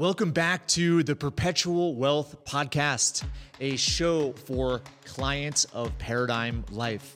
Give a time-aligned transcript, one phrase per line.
[0.00, 3.22] Welcome back to the Perpetual Wealth Podcast,
[3.60, 7.14] a show for clients of Paradigm Life.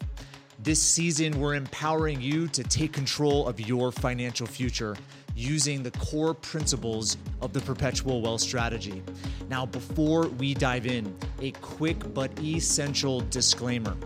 [0.58, 4.98] This season, we're empowering you to take control of your financial future
[5.34, 9.02] using the core principles of the Perpetual Wealth Strategy.
[9.48, 13.96] Now, before we dive in, a quick but essential disclaimer.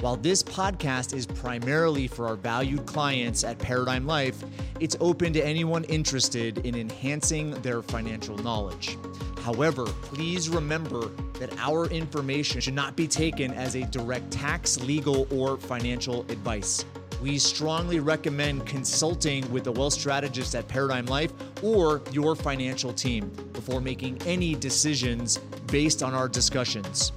[0.00, 4.42] While this podcast is primarily for our valued clients at Paradigm Life,
[4.80, 8.96] it's open to anyone interested in enhancing their financial knowledge.
[9.42, 15.28] However, please remember that our information should not be taken as a direct tax, legal,
[15.30, 16.86] or financial advice.
[17.20, 23.30] We strongly recommend consulting with a wealth strategist at Paradigm Life or your financial team
[23.52, 27.12] before making any decisions based on our discussions.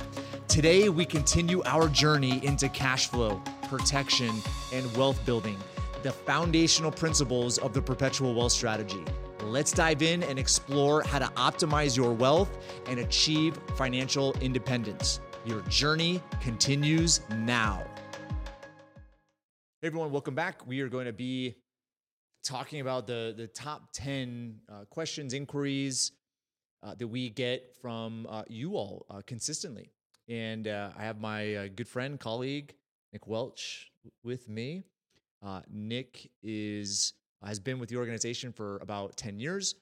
[0.48, 4.32] Today, we continue our journey into cash flow, protection,
[4.72, 5.58] and wealth building,
[6.04, 9.04] the foundational principles of the perpetual wealth strategy.
[9.42, 15.22] Let's dive in and explore how to optimize your wealth and achieve financial independence.
[15.46, 17.84] Your journey continues now.
[19.82, 20.68] Hey everyone, welcome back.
[20.68, 21.56] We are going to be
[22.44, 26.12] talking about the, the top 10 uh, questions, inquiries
[26.84, 29.92] uh, that we get from uh, you all uh, consistently.
[30.30, 32.74] And uh, I have my uh, good friend, colleague,
[33.12, 33.92] Nick Welch
[34.24, 34.84] with me.
[35.46, 37.14] Uh, Nick is
[37.46, 39.76] has been with the organization for about 10 years,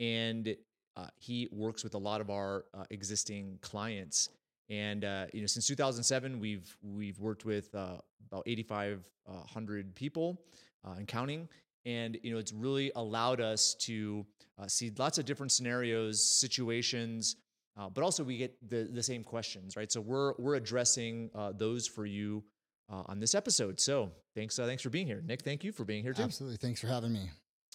[0.00, 0.56] and
[0.96, 4.30] uh, he works with a lot of our uh, existing clients.
[4.70, 10.40] And uh, you know, since 2007, we've we've worked with about 8,500 people
[10.84, 11.48] and counting.
[11.84, 14.24] And you know, it's really allowed us to
[14.68, 17.36] see lots of different scenarios, situations,
[17.76, 19.90] uh, but also we get the, the same questions, right?
[19.90, 22.44] So we're we're addressing uh, those for you
[22.90, 23.80] uh, on this episode.
[23.80, 25.42] So thanks uh, thanks for being here, Nick.
[25.42, 26.22] Thank you for being here too.
[26.22, 27.30] Absolutely, thanks for having me.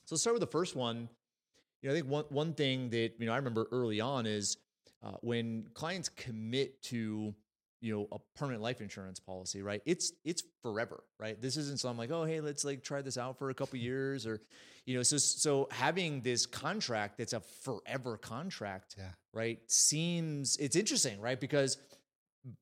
[0.06, 1.10] So let's start with the first one.
[1.82, 4.58] You know, I think one one thing that you know I remember early on is
[5.04, 7.34] uh, when clients commit to
[7.82, 9.82] you know a permanent life insurance policy right?
[9.86, 11.42] It's it's forever right?
[11.42, 14.26] This isn't something like oh hey let's like try this out for a couple years
[14.26, 14.42] or
[14.86, 19.10] you know so so having this contract that's a forever contract yeah.
[19.34, 21.40] right seems it's interesting right?
[21.40, 21.78] Because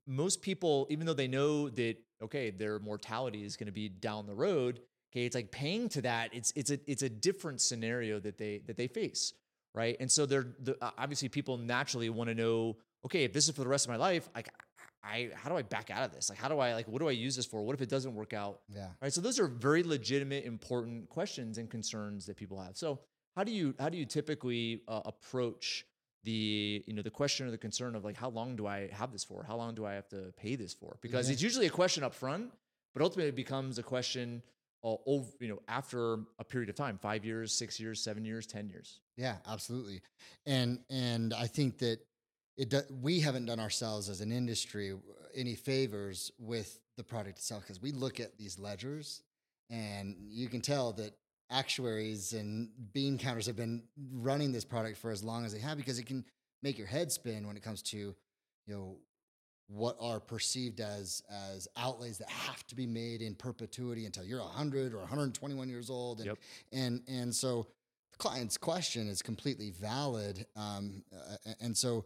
[0.07, 4.25] most people even though they know that okay their mortality is going to be down
[4.25, 4.79] the road
[5.11, 8.61] okay it's like paying to that it's it's a it's a different scenario that they
[8.65, 9.33] that they face
[9.75, 9.97] right?
[9.99, 13.61] And so they're the, obviously people naturally want to know okay if this is for
[13.61, 14.49] the rest of my life like
[15.03, 16.29] I how do I back out of this?
[16.29, 17.61] Like how do I like what do I use this for?
[17.63, 18.61] What if it doesn't work out?
[18.69, 18.87] Yeah.
[19.01, 19.13] Right.
[19.13, 22.77] So those are very legitimate, important questions and concerns that people have.
[22.77, 22.99] So
[23.35, 25.85] how do you how do you typically uh, approach
[26.23, 29.11] the you know the question or the concern of like how long do I have
[29.11, 29.43] this for?
[29.43, 30.97] How long do I have to pay this for?
[31.01, 31.33] Because yeah.
[31.33, 32.51] it's usually a question up front,
[32.93, 34.41] but ultimately it becomes a question
[34.83, 38.47] uh, over you know after a period of time, five years, six years, seven years,
[38.47, 38.99] ten years.
[39.17, 40.01] Yeah, absolutely.
[40.45, 41.99] And and I think that
[42.57, 44.95] it do, we haven't done ourselves as an industry uh,
[45.33, 49.21] any favors with the product itself because we look at these ledgers
[49.69, 51.13] and you can tell that
[51.51, 53.83] actuaries and bean counters have been
[54.13, 56.25] running this product for as long as they have because it can
[56.63, 58.15] make your head spin when it comes to you
[58.67, 58.97] know
[59.67, 61.21] what are perceived as
[61.53, 65.89] as outlays that have to be made in perpetuity until you're 100 or 121 years
[65.89, 66.37] old and yep.
[66.71, 67.67] and and so
[68.11, 71.03] the client's question is completely valid um,
[71.59, 72.05] and so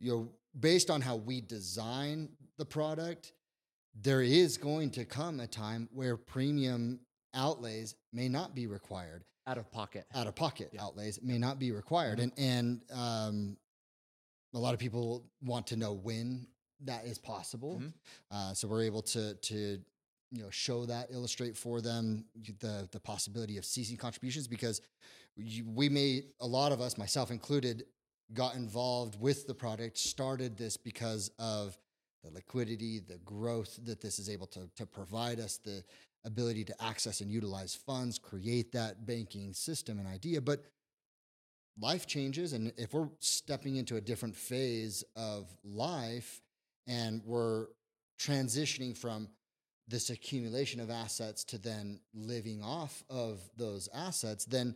[0.00, 0.28] you know,
[0.58, 2.28] based on how we design
[2.58, 3.32] the product,
[4.00, 7.00] there is going to come a time where premium
[7.34, 9.24] outlays may not be required.
[9.46, 10.06] Out of pocket.
[10.14, 10.82] Out of pocket yeah.
[10.82, 12.18] outlays may not be required.
[12.18, 12.40] Mm-hmm.
[12.42, 13.56] And and um,
[14.54, 16.46] a lot of people want to know when
[16.84, 17.76] that is possible.
[17.76, 17.88] Mm-hmm.
[18.30, 19.78] Uh, so we're able to to
[20.30, 22.24] you know show that, illustrate for them
[22.60, 24.80] the the possibility of ceasing contributions because
[25.36, 27.84] we may a lot of us, myself included,
[28.32, 31.76] got involved with the product, started this because of
[32.22, 35.84] the liquidity, the growth that this is able to, to provide us, the
[36.24, 40.40] ability to access and utilize funds, create that banking system and idea.
[40.40, 40.64] But
[41.78, 42.52] life changes.
[42.52, 46.40] And if we're stepping into a different phase of life
[46.86, 47.66] and we're
[48.18, 49.28] transitioning from
[49.86, 54.74] this accumulation of assets to then living off of those assets, then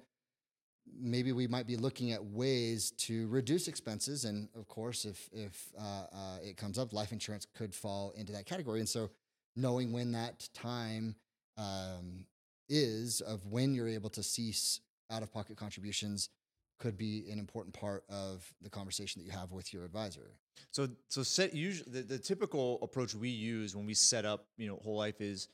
[0.98, 4.24] maybe we might be looking at ways to reduce expenses.
[4.24, 8.32] And of course, if if uh, uh, it comes up, life insurance could fall into
[8.32, 8.80] that category.
[8.80, 9.10] And so,
[9.56, 11.16] knowing when that time
[11.56, 12.26] um,
[12.68, 14.80] is of when you're able to cease
[15.10, 16.28] out of pocket contributions
[16.78, 20.30] could be an important part of the conversation that you have with your advisor.
[20.70, 24.68] So, so set usually the, the typical approach we use when we set up, you
[24.68, 25.48] know, whole life is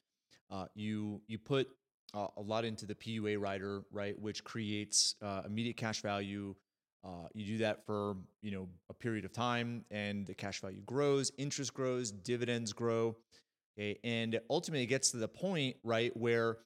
[0.51, 1.69] uh, you you put
[2.15, 6.55] uh, a lot into the PUA rider, right, which creates uh, immediate cash value
[7.05, 10.81] Uh, you do that for you know a period of time, and the cash value
[10.87, 13.15] grows, interest grows, dividends grow,
[13.79, 13.99] okay?
[14.05, 16.57] and ultimately it gets to the point right where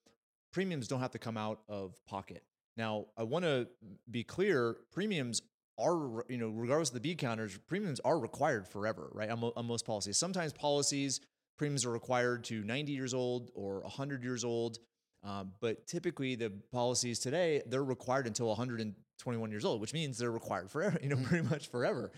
[0.53, 2.45] premiums don't have to come out of pocket.
[2.77, 3.67] Now, I want to
[4.09, 5.43] be clear: premiums
[5.77, 9.31] are you know regardless of the B counters, premiums are required forever, right?
[9.31, 10.19] On, on most policies.
[10.19, 11.21] Sometimes policies
[11.59, 14.79] premiums are required to 90 years old or 100 years old.
[15.25, 20.31] Um, but typically, the policies today they're required until 121 years old, which means they're
[20.31, 20.99] required forever.
[21.03, 21.25] You know, Mhm.
[21.25, 22.13] pretty much forever.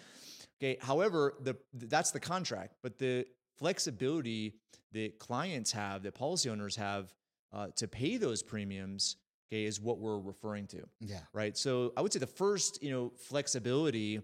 [0.58, 0.76] Okay.
[0.80, 3.26] However, the that's the contract, but the
[3.56, 4.54] flexibility
[4.92, 7.14] that clients have, that policy owners have,
[7.52, 9.16] uh, to pay those premiums,
[9.48, 11.20] okay, is what we're referring to Yeah.
[11.32, 11.56] right?
[11.56, 14.20] So I would say the first, you know, flexibility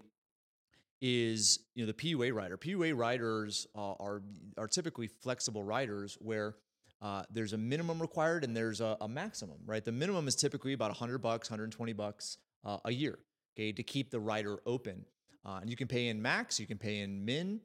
[1.01, 2.57] is you know the PUA rider.
[2.57, 4.21] PUA riders uh, are
[4.57, 6.55] are typically flexible riders where
[7.01, 9.83] uh, there's a minimum required and there's a, a maximum, right?
[9.83, 13.19] The minimum is typically about 100 bucks, 120 bucks uh, a year,
[13.55, 15.05] okay, to keep the rider open.
[15.45, 17.61] Uh, and you can pay in max, you can pay in min,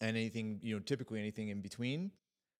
[0.00, 2.10] and anything you know, typically anything in between.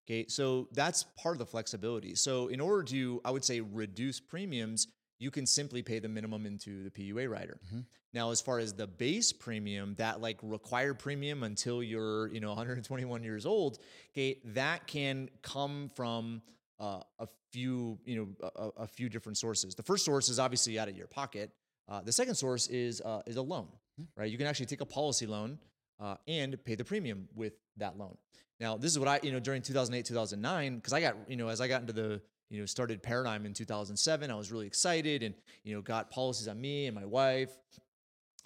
[0.08, 2.14] Okay, so that's part of the flexibility.
[2.14, 4.88] So in order to, I would say, reduce premiums,
[5.22, 7.58] you can simply pay the minimum into the PUA rider.
[7.72, 7.84] Mhm.
[8.12, 12.48] Now, as far as the base premium, that like required premium until you're, you know,
[12.54, 13.78] 121 years old,
[14.12, 16.42] okay, that can come from
[16.80, 19.74] uh, a few, you know, a, a few different sources.
[19.74, 21.50] The first source is obviously out of your pocket.
[21.88, 24.04] Uh, the second source is uh, is a loan, Hmm.
[24.16, 24.30] right?
[24.32, 25.58] You can actually take a policy loan
[26.00, 28.16] uh, and pay the premium with that loan.
[28.58, 31.48] Now, this is what I, you know, during 2008, 2009, because I got, you know,
[31.48, 32.20] as I got into the,
[32.52, 35.34] you know, started Paradigm in 2007, I was really excited and,
[35.64, 37.50] you know, got policies on me and my wife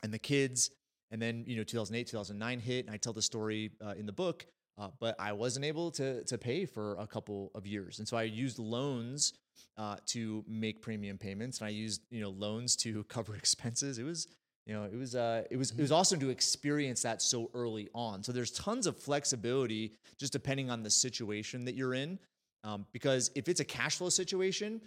[0.05, 0.71] and the kids.
[1.11, 4.13] And then, you know, 2008, 2009 hit, and I tell the story uh, in the
[4.13, 4.47] book,
[4.79, 7.99] uh, but I wasn't able to, to pay for a couple of years.
[7.99, 9.33] And so I used loans
[9.77, 13.99] uh, to make premium payments and I used, you know, loans to cover expenses.
[13.99, 14.29] It was,
[14.67, 17.89] you know, it was uh, it was it was awesome to experience that so early
[17.95, 18.23] on.
[18.23, 22.19] So there's tons of flexibility just depending on the situation that you're in.
[22.67, 24.81] Um, because if it's a cash flow situation,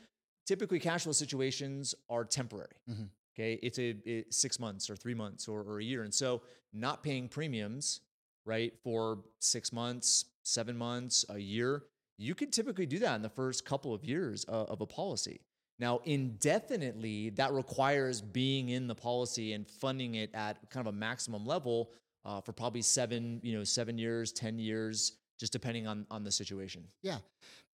[0.46, 2.76] typically cash flow situations are temporary.
[2.90, 3.10] Mhm.
[3.34, 6.42] Okay, it's a six months or three months or, or a year, and so
[6.74, 8.02] not paying premiums,
[8.46, 11.84] right, for six months, seven months, a year,
[12.18, 15.40] you could typically do that in the first couple of years uh, of a policy.
[15.80, 20.98] Now, indefinitely, that requires being in the policy and funding it at kind of a
[20.98, 21.92] maximum level
[22.26, 26.32] uh, for probably seven, you know, seven years, ten years, just depending on on the
[26.32, 26.84] situation.
[27.02, 27.18] Yeah.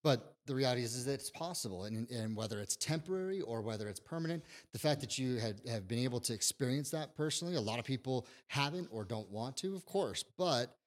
[0.06, 1.86] But the reality is, is that it's possible.
[1.86, 5.88] And, and whether it's temporary or whether it's permanent, the fact that you had, have
[5.88, 9.76] been able to experience that personally, a lot of people haven't or don't want to,
[9.76, 10.24] of course.
[10.38, 10.78] But,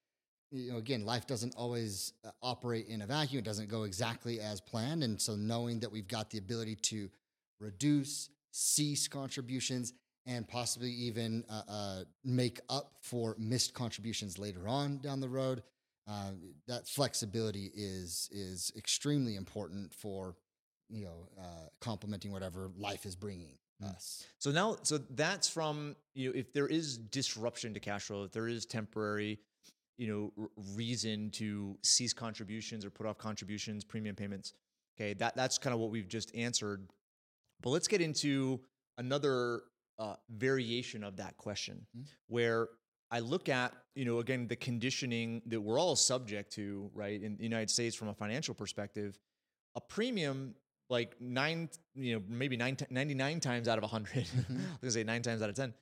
[0.52, 3.40] you know, again, life doesn't always uh, operate in a vacuum.
[3.40, 5.02] It doesn't go exactly as planned.
[5.02, 7.10] And so knowing that we've got the ability to
[7.58, 9.94] reduce, cease contributions,
[10.26, 15.64] and possibly even uh, uh, make up for missed contributions later on down the road
[16.08, 16.30] uh,
[16.66, 20.36] that flexibility is is extremely important for
[20.88, 23.94] you know uh, complementing whatever life is bringing Mm.
[23.94, 24.24] us.
[24.40, 28.32] So now, so that's from you know if there is disruption to cash flow, if
[28.32, 29.38] there is temporary,
[29.96, 34.54] you know, r- reason to cease contributions or put off contributions, premium payments.
[34.96, 36.88] Okay, that that's kind of what we've just answered.
[37.62, 38.60] But let's get into
[38.96, 39.62] another
[40.00, 42.04] uh, variation of that question, Mhm.
[42.26, 42.68] where
[43.10, 47.36] I look at you know again the conditioning that we're all subject to, right, in
[47.36, 49.18] the United States from a financial perspective.
[49.76, 50.54] A premium
[50.90, 54.90] like nine, you know, maybe nine, 99 times out of 100, I was going to
[54.90, 55.74] say nine times out of 10,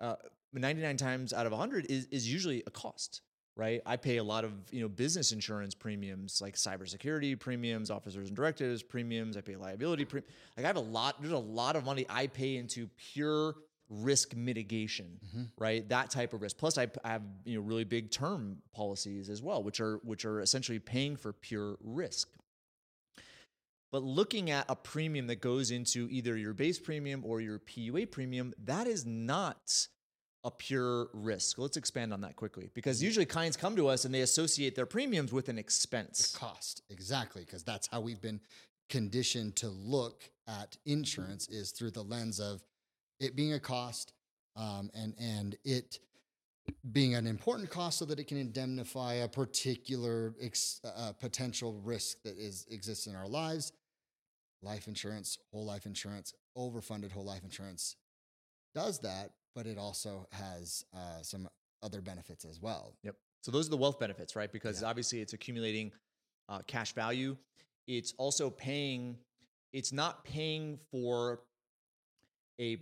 [0.00, 0.16] uh,
[0.52, 3.20] 99 times out of 100 is, is usually a cost,
[3.56, 3.82] right?
[3.84, 8.36] I pay a lot of, you know, business insurance premiums like cybersecurity premiums, officers and
[8.36, 9.36] directors premiums.
[9.36, 10.30] I pay liability premium.
[10.56, 13.54] Like I have a lot, there's a lot of money I pay into pure
[13.88, 15.50] risk mitigation, Mhm.
[15.58, 15.88] right?
[15.88, 16.56] That type of risk.
[16.58, 20.40] Plus I have, you know, really big term policies as well, which are, which are
[20.40, 22.28] essentially paying for pure risk.
[23.92, 28.06] But looking at a premium that goes into either your base premium or your PUA
[28.10, 29.88] premium, that is not
[30.44, 31.58] a pure risk.
[31.58, 34.86] Let's expand on that quickly because usually clients come to us and they associate their
[34.86, 36.34] premiums with an expense.
[36.36, 38.40] Cost exactly because that's how we've been
[38.88, 42.62] conditioned to look at insurance is through the lens of
[43.20, 44.12] it being a cost
[44.56, 45.98] um, and and it
[46.92, 52.22] being an important cost so that it can indemnify a particular ex, uh, potential risk
[52.24, 53.72] that is exists in our lives.
[54.62, 57.96] Life insurance, whole life insurance, overfunded whole life insurance
[58.74, 61.48] does that, but it also has uh, some
[61.82, 62.96] other benefits as well.
[63.04, 63.16] Yep.
[63.42, 64.50] So those are the wealth benefits, right?
[64.50, 64.88] Because Yeah.
[64.88, 65.92] obviously it's accumulating
[66.48, 67.36] uh, cash value.
[67.86, 69.18] It's also paying,
[69.72, 71.42] it's not paying for
[72.60, 72.78] a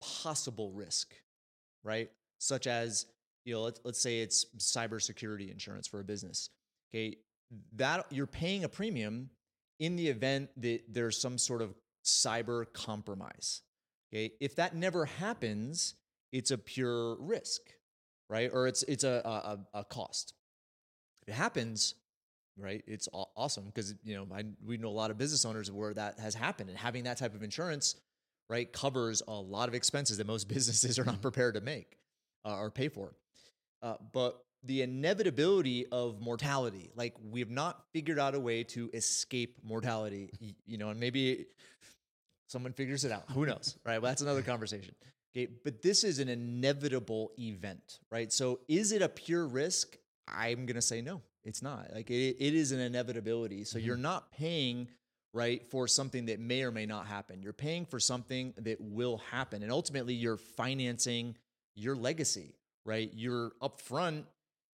[0.00, 1.14] possible risk,
[1.84, 2.10] right?
[2.38, 3.06] Such as,
[3.44, 6.50] you know, let's, let's say it's cybersecurity insurance for a business.
[6.94, 7.16] Okay.
[7.76, 9.30] That you're paying a premium
[9.78, 11.74] in the event that there's some sort of
[12.04, 13.62] cyber compromise.
[14.12, 14.32] Okay.
[14.40, 15.94] If that never happens,
[16.32, 17.60] it's a pure risk,
[18.28, 18.50] right?
[18.52, 20.34] Or it's it's a a, a cost.
[21.22, 21.94] If it happens,
[22.58, 25.94] right, it's awesome because you know I, we know a lot of business owners where
[25.94, 27.96] that has happened, and having that type of insurance,
[28.48, 31.98] right, covers a lot of expenses that most businesses are not prepared to make
[32.44, 33.14] uh, or pay for.
[33.82, 38.90] Uh, but the inevitability of mortality, like we have not figured out a way to
[38.94, 40.30] escape mortality,
[40.66, 41.46] you know, and maybe
[42.48, 43.24] someone figures it out.
[43.32, 44.00] Who knows, right?
[44.00, 44.94] Well, that's another conversation.
[45.36, 48.32] Okay, but this is an inevitable event, right?
[48.32, 49.96] So is it a pure risk?
[50.26, 51.90] I'm going to say no, it's not.
[51.94, 53.64] Like it, it is an inevitability.
[53.64, 53.86] So mm-hmm.
[53.86, 54.88] you're not paying
[55.36, 57.42] right for something that may or may not happen.
[57.42, 59.62] You're paying for something that will happen.
[59.62, 61.36] And ultimately you're financing
[61.74, 63.10] your legacy, right?
[63.14, 64.24] You're upfront,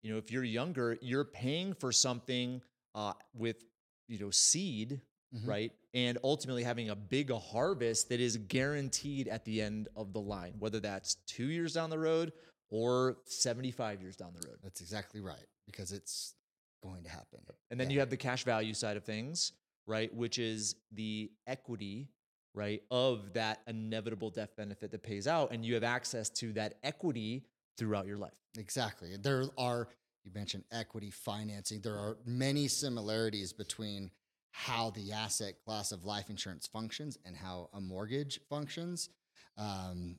[0.02, 2.62] you know, if you're younger, you're paying for something
[2.94, 3.64] uh, with,
[4.08, 5.00] you know, seed
[5.34, 5.48] mm-hmm.
[5.48, 5.72] right?
[5.94, 10.54] And ultimately having a big harvest that is guaranteed at the end of the line,
[10.58, 12.32] whether that's two years down the road
[12.70, 14.58] or 75 years down the road.
[14.62, 16.34] That's exactly right, because it's
[16.82, 17.40] going to happen.
[17.70, 17.94] And then yeah.
[17.94, 19.52] you have the cash value side of things,
[19.86, 20.12] right?
[20.14, 22.08] Which is the equity,
[22.54, 25.52] right, of that inevitable death benefit that pays out.
[25.52, 27.44] And you have access to that equity
[27.76, 28.38] throughout your life.
[28.58, 29.16] Exactly.
[29.20, 29.88] There are,
[30.24, 34.10] you mentioned equity financing, there are many similarities between
[34.52, 39.08] how the asset class of life insurance functions and how a mortgage functions.
[39.56, 40.18] Um,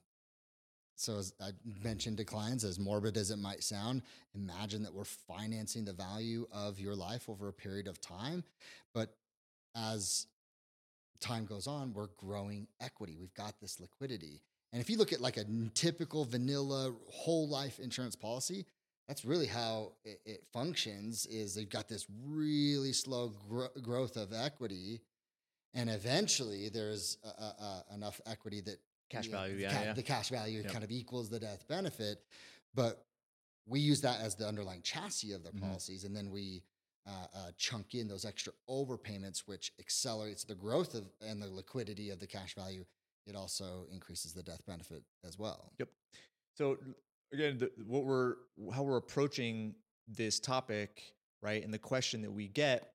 [0.96, 1.52] so, as I
[1.84, 4.04] mentioned to clients, as morbid as it might sound,
[4.36, 8.44] imagine that we're financing the value of your life over a period of time.
[8.94, 9.16] But
[9.76, 10.28] as
[11.20, 13.16] time goes on, we're growing equity.
[13.20, 14.42] We've got this liquidity.
[14.72, 18.66] And if you look at like a typical vanilla whole life insurance policy,
[19.08, 24.34] that's really how it, it, functions is they've got this really slow gro- growth of
[24.34, 25.02] equity
[25.74, 27.18] and eventually there's
[27.94, 28.78] enough equity that
[29.10, 30.72] cash value yeah, ca- yeah, the cash value yep.
[30.72, 32.20] kind of equals the death benefit
[32.74, 33.06] but
[33.68, 35.68] we use that as the underlying chassis of the mm-hmm.
[35.68, 36.64] policies and then we
[37.08, 42.10] uh, uh, chunk in those extra overpayments which accelerates the growth of and the liquidity
[42.10, 42.86] of the cash value
[43.26, 45.90] it also increases the death benefit as well yep
[46.56, 46.78] so
[47.34, 48.36] again, the, what we're
[48.74, 49.74] how we're approaching
[50.08, 51.02] this topic,
[51.42, 51.64] right?
[51.64, 52.92] And the question that we get,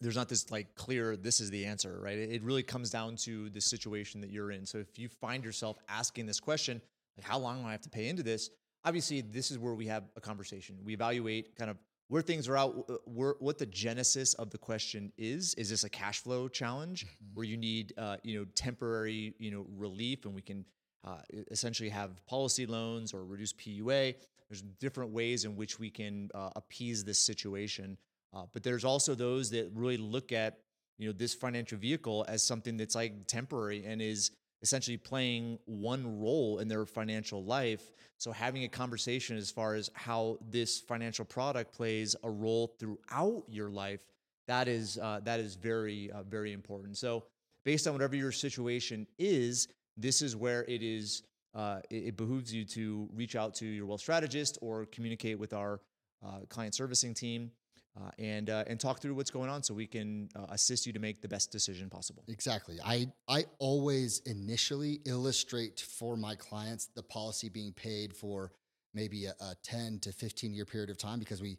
[0.00, 2.18] there's not this like clear this is the answer, right?
[2.18, 4.66] It, really comes down to the situation that you're in.
[4.66, 6.80] So if you find yourself asking this question,
[7.16, 8.50] like how long do I have to pay into this?
[8.84, 10.78] Obviously, this is where we have a conversation.
[10.84, 11.76] We evaluate kind of
[12.10, 15.54] where things are out, uh, where, what the genesis of the question is.
[15.54, 17.34] Is this a cash flow challenge mm-hmm.
[17.34, 20.64] where you need, uh, you know, temporary, you know, relief, and we can
[21.04, 21.20] uh,
[21.52, 24.16] essentially have policy loans or reduce PUA.
[24.48, 27.96] There's different ways in which we can uh, appease this situation.
[28.34, 30.58] Uh, but there's also those that really look at
[30.98, 36.20] you know this financial vehicle as something that's like temporary and is essentially playing one
[36.20, 37.92] role in their financial life.
[38.18, 43.44] So having a conversation as far as how this financial product plays a role throughout
[43.48, 44.00] your life,
[44.46, 46.96] that is uh, that is very uh, very important.
[46.96, 47.24] So
[47.64, 51.22] based on whatever your situation is, this is where it is
[51.54, 55.52] uh, it, it, behooves you to reach out to your wealth strategist or communicate with
[55.52, 55.80] our
[56.24, 57.50] uh, client servicing team
[57.98, 60.92] uh, and uh, and talk through what's going on so we can uh, assist you
[60.92, 62.24] to make the best decision possible.
[62.28, 62.78] Exactly.
[62.84, 68.52] I I always initially illustrate for my clients the policy being paid for
[68.94, 71.58] maybe a, a 10 to 15 year period of time because we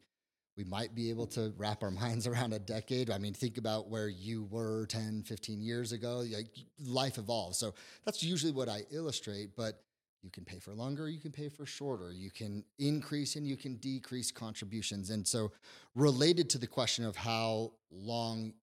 [0.58, 3.10] we might be able to wrap our minds around a decade.
[3.10, 6.24] I mean, think about where you were 10, 15 years ago.
[6.32, 6.48] Like
[6.86, 7.58] life evolves.
[7.58, 7.74] So
[8.06, 9.82] that's usually what I illustrate, but
[10.24, 13.58] you can pay for longer, you can pay for shorter, you can increase and you
[13.58, 15.10] can decrease contributions.
[15.10, 15.52] And so,
[15.96, 18.54] related to the question of how long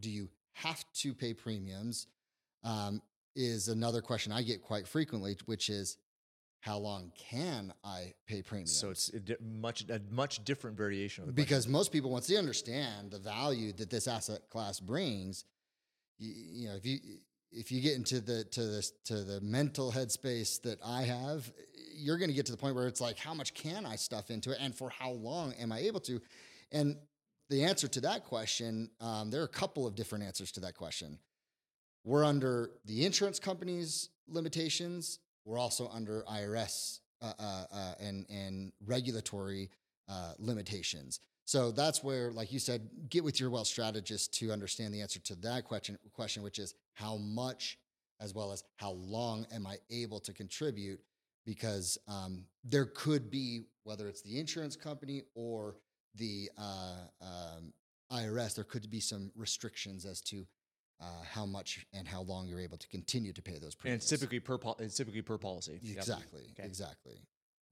[0.00, 2.06] do you have to pay premiums,
[2.64, 3.02] um,
[3.34, 5.96] is another question I get quite frequently, which is
[6.60, 8.76] how long can I pay premiums?
[8.76, 11.72] So it's a much a much different variation of because question.
[11.72, 15.44] most people once they understand the value that this asset class brings,
[16.18, 16.98] you, you, know if you
[17.52, 21.52] if you get into the to this to the mental headspace that I have,
[21.94, 24.30] you're going to get to the point where it's like how much can I stuff
[24.30, 26.20] into it and for how long am I able to?
[26.70, 26.96] And
[27.50, 30.74] the answer to that question, um, there are a couple of different answers to that
[30.74, 31.18] question.
[32.04, 38.72] We're under the insurance company's limitations we're also under IRS uh, uh, uh, and and
[38.84, 39.70] regulatory
[40.08, 41.20] uh, limitations.
[41.44, 45.20] So that's where, like you said, get with your wealth strategist to understand the answer
[45.20, 45.98] to that question.
[46.14, 47.78] Question, which is how much,
[48.20, 51.00] as well as how long, am I able to contribute?
[51.44, 55.74] because um, there could be whether it's the insurance company or
[56.14, 57.72] the uh, um,
[58.12, 60.46] IRS, there could be some restrictions as to
[61.00, 64.02] uh, how much and how long you're able to continue to pay those And premiums.
[64.04, 65.80] it's typically per pol- it's typically per policy.
[65.82, 65.96] Yep.
[65.96, 66.64] exactly, Okay.
[66.64, 67.16] exactly.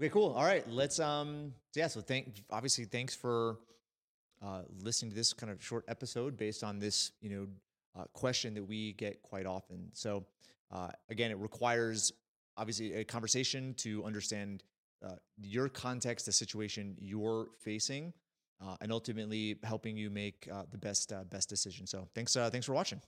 [0.00, 0.32] Okay, cool.
[0.32, 3.58] All right, let's um yeah, so thank obviously thanks for
[4.42, 7.46] uh listening to this kind of short episode based on this, you know,
[7.94, 9.90] uh, question that we get quite often.
[9.92, 10.24] So
[10.72, 12.12] uh again, it requires
[12.56, 14.62] obviously a conversation to understand
[15.04, 18.14] uh, your context, the situation you're facing,
[18.62, 21.86] uh, and ultimately helping you make uh, the best uh, best decision.
[21.86, 23.02] So thanks uh, thanks for watching.